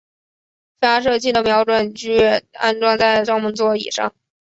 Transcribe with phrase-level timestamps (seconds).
[0.79, 2.17] 发射器的瞄准具
[2.53, 4.11] 安装在照门座以上。